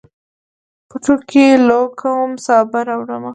پټو 0.89 1.13
کې 1.29 1.45
لو 1.67 1.81
کوم، 1.99 2.29
سابه 2.45 2.79
راوړمه 2.87 3.29